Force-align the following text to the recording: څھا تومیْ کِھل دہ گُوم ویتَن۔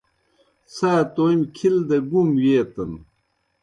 څھا 0.73 0.93
تومیْ 1.13 1.45
کِھل 1.55 1.75
دہ 1.87 1.97
گُوم 2.09 2.29
ویتَن۔ 2.41 2.91